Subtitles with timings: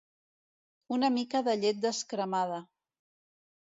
[0.97, 2.63] Una mica de llet descremada.